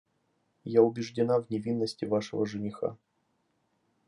Я 0.63 0.81
убеждена 0.81 1.37
в 1.39 1.51
невинности 1.51 2.05
вашего 2.05 2.43
жениха. 2.43 2.97